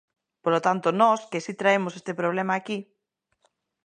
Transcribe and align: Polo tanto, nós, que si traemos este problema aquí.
Polo 0.43 0.63
tanto, 0.67 0.87
nós, 1.01 1.19
que 1.31 1.43
si 1.45 1.51
traemos 1.61 1.93
este 1.99 2.13
problema 2.21 2.53
aquí. 2.55 2.77